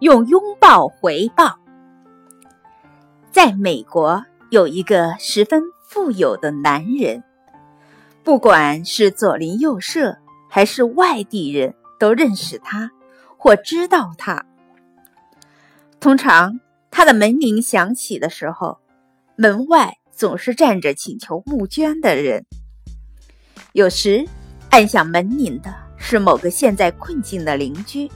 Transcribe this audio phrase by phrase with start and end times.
[0.00, 1.58] 用拥抱回报。
[3.30, 7.22] 在美国，有一个十分富有的男人，
[8.22, 10.16] 不管是左邻右舍
[10.50, 12.90] 还是外地人，都认识他
[13.38, 14.44] 或知道他。
[15.98, 16.60] 通常，
[16.90, 18.78] 他的门铃响起的时候，
[19.34, 22.44] 门外总是站着请求募捐的人。
[23.72, 24.26] 有时，
[24.70, 28.10] 按响门铃的是某个陷在困境的邻居，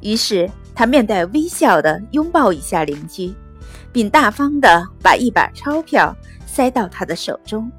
[0.00, 3.32] 于是他面带微笑的拥抱一下邻居，
[3.92, 6.14] 并大方的把一把钞票
[6.46, 7.70] 塞到他的手中。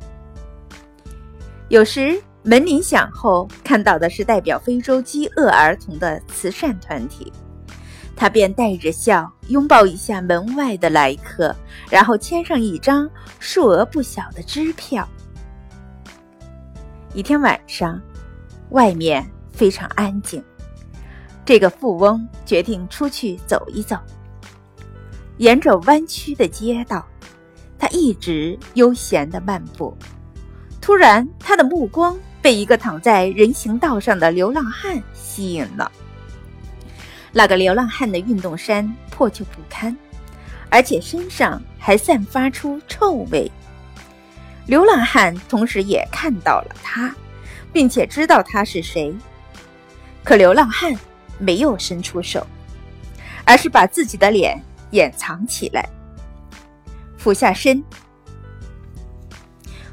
[1.68, 7.34] 有时门铃响后，看到的是代表非洲饥饿儿童的慈善团体。
[8.16, 11.54] 他便带着笑拥抱一下门外的来客，
[11.90, 15.06] 然后签上一张数额不小的支票。
[17.14, 18.00] 一天晚上，
[18.70, 20.42] 外面非常安静，
[21.46, 23.98] 这个富翁决定出去走一走。
[25.38, 27.06] 沿着弯曲的街道，
[27.78, 29.96] 他一直悠闲地漫步。
[30.82, 35.92] 突然，他的目光被一个躺在人行道上的流浪汉吸引了。
[37.32, 39.96] 那个流浪汉的运动衫破旧不堪，
[40.70, 43.52] 而且身上还散发出臭味。
[44.68, 47.14] 流浪汉同时也看到了他，
[47.74, 49.14] 并且知道他是谁。
[50.24, 50.96] 可流浪汉
[51.38, 52.46] 没有伸出手，
[53.46, 55.88] 而是把自己的脸掩藏起来，
[57.18, 57.84] 俯下身。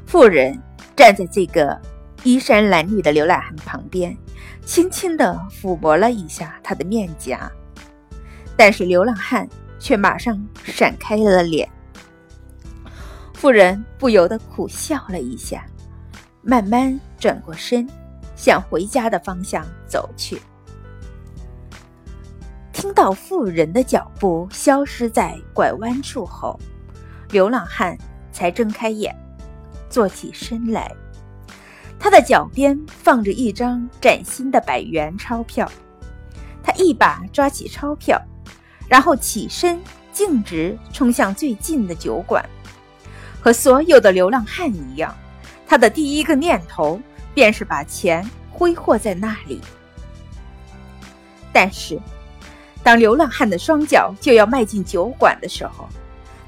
[0.05, 0.61] 妇人
[0.95, 1.79] 站在这个
[2.23, 4.15] 衣衫褴褛的流浪汉旁边。
[4.65, 7.51] 轻轻地抚摸了一下他的面颊，
[8.55, 9.45] 但是流浪汉
[9.77, 11.69] 却马上闪开了脸。
[13.33, 15.65] 妇人不由得苦笑了一下，
[16.41, 17.85] 慢慢转过身，
[18.37, 20.41] 向回家的方向走去。
[22.83, 26.59] 听到妇人的脚步消失在拐弯处后，
[27.29, 27.97] 流浪汉
[28.29, 29.15] 才睁开眼，
[29.89, 30.93] 坐起身来。
[31.97, 35.71] 他的脚边放着一张崭新的百元钞票，
[36.61, 38.21] 他一把抓起钞票，
[38.89, 39.79] 然后起身
[40.11, 42.43] 径直冲向最近的酒馆。
[43.39, 45.15] 和所有的流浪汉一样，
[45.65, 46.99] 他的第一个念头
[47.33, 49.61] 便是把钱挥霍在那里。
[51.53, 51.97] 但是，
[52.83, 55.87] 当流浪汉的双脚就要迈进酒馆的时候，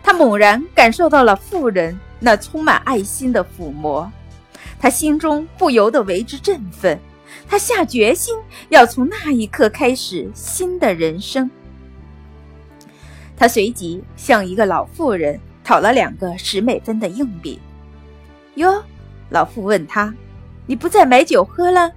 [0.04, 4.12] 他猛然感受到了妇人那充满爱心的抚摸。
[4.78, 7.00] 他心中不由得为之振奋，
[7.48, 8.38] 他下决心
[8.70, 11.50] 要从那一刻开始新的人生。
[13.38, 17.60] 他随即向一个老妇人讨了两个十美分的硬币。
[18.56, 18.84] 哟，
[19.30, 20.14] 老妇问他
[20.68, 21.92] ：“你不再买酒喝了？”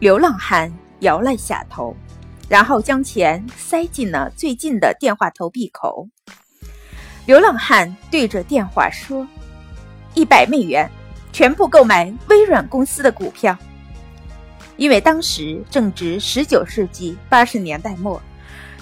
[0.00, 1.94] 流浪汉摇了一下头，
[2.50, 6.06] 然后将钱塞进了最近的电话投币口。
[7.24, 9.26] 流浪汉对着电话说
[10.12, 10.90] ：“一百美元。”
[11.32, 13.56] 全部购买微软公司的股票，
[14.76, 18.20] 因为当时正值十九世纪八十年代末，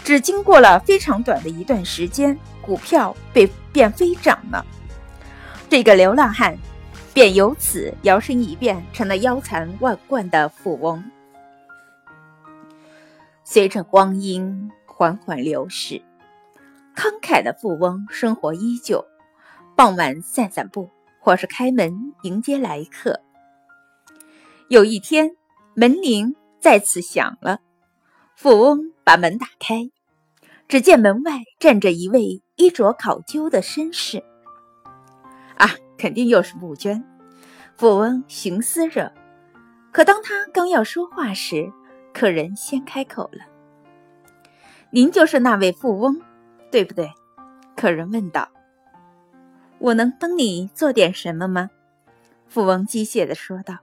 [0.03, 4.65] 只经过了非常短的一段时间，股票被便飞涨了。
[5.69, 6.57] 这个流浪汉
[7.13, 11.05] 便由此摇身一变成了腰缠万贯的富翁。
[13.51, 16.03] 随着光阴缓缓流逝，
[16.95, 19.03] 慷慨的富翁生活依旧，
[19.75, 20.91] 傍晚散散步。
[21.19, 23.21] 或是开门迎接来客。
[24.69, 25.35] 有一天，
[25.75, 27.61] 门铃再次响了，
[28.37, 29.91] 富翁把门打开，
[30.69, 34.23] 只见门外站着一位衣着考究的绅士。
[35.57, 37.03] 啊，肯定又是募捐。
[37.77, 39.13] 富翁寻思着，
[39.91, 41.73] 可当他刚要说话时，
[42.19, 43.45] 客人先开口了
[44.91, 46.21] ：“您就是那位富翁，
[46.69, 47.13] 对不对？”
[47.77, 48.49] 客人问道。
[49.79, 51.71] 我能帮你做点什么吗？
[52.49, 53.79] 富翁机械地说道。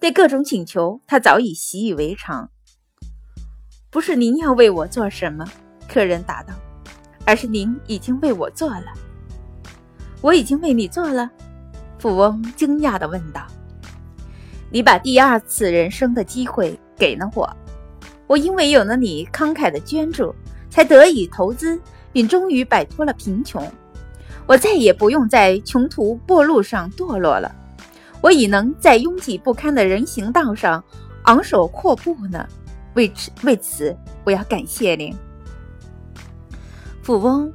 [0.00, 2.50] 对各种请求，他早已习以为常。
[3.88, 5.46] 不是您要为我做什么，
[5.88, 6.54] 客人答道，
[7.24, 8.86] 而是您已经为我做了。
[10.20, 11.30] 我已经为你做了？
[12.00, 13.46] 富翁惊讶地问道。
[14.72, 17.48] 你把第二次人生的机会给了我，
[18.26, 20.34] 我因为有了你慷慨的捐助，
[20.70, 21.80] 才得以投资，
[22.12, 23.66] 并终于摆脱了贫穷。
[24.46, 27.54] 我再也不用在穷途末路上堕落了，
[28.20, 30.84] 我已能在拥挤不堪的人行道上
[31.24, 32.46] 昂首阔步呢。
[32.94, 35.14] 为此，为此，我要感谢您。
[37.02, 37.52] 富翁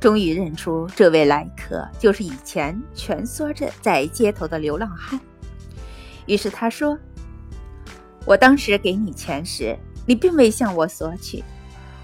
[0.00, 5.18] 终于认出这位来客就是以前蜷缩着在街头的流浪汉，
[6.26, 6.98] 于是他说
[8.28, 11.42] ：“我当时给你钱时，你并未向我索取，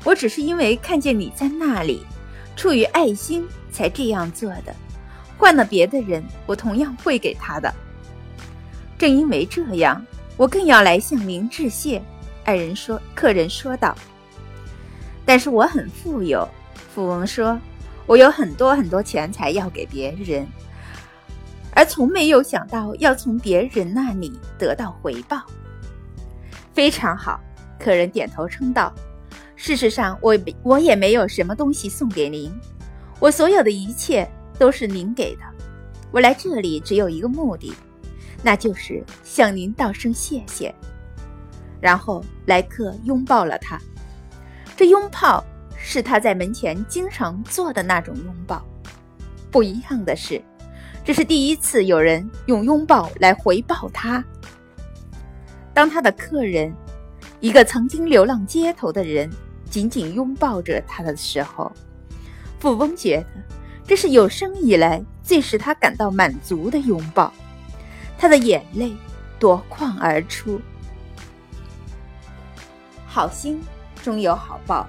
[0.04, 2.00] 我只是因为看见你在那里，
[2.56, 4.74] 出于爱心才这样做的。
[5.36, 7.70] 换了别的人，我同样会给他的。
[8.96, 10.02] 正因为这样，
[10.38, 12.02] 我更要来向您致谢。”
[12.44, 13.94] 爱人说，客人说道。
[15.26, 16.48] “但是我很富有。”
[16.94, 17.60] 富翁说
[18.08, 20.46] ，“我有很多很多钱财要给别人，
[21.74, 25.42] 而从没有想到要从别人那里得到回报。”
[26.74, 27.40] 非常好，
[27.78, 28.92] 客人点头称道。
[29.54, 32.52] 事实上，我我也没有什么东西送给您，
[33.20, 34.28] 我所有的一切
[34.58, 35.42] 都是您给的。
[36.10, 37.72] 我来这里只有一个目的，
[38.42, 40.74] 那就是向您道声谢谢。
[41.80, 43.80] 然后莱克拥抱了他，
[44.76, 45.44] 这拥抱
[45.76, 48.64] 是他在门前经常做的那种拥抱。
[49.50, 50.42] 不一样的是，
[51.04, 54.22] 这是第一次有人用拥抱来回报他。
[55.74, 56.72] 当他的客人，
[57.40, 59.28] 一个曾经流浪街头的人，
[59.68, 61.70] 紧紧拥抱着他的时候，
[62.60, 63.26] 富翁觉得
[63.84, 67.32] 这是有生以来最使他感到满足的拥抱。
[68.16, 68.94] 他的眼泪
[69.38, 70.60] 夺眶而出。
[73.04, 73.60] 好心
[74.02, 74.88] 终有好报，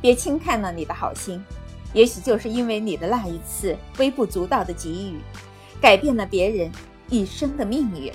[0.00, 1.44] 别轻看了你的好心，
[1.92, 5.18] 也许就是因为你的那一次微不足道的给予，
[5.80, 6.70] 改变了别人
[7.08, 8.12] 一生的命运。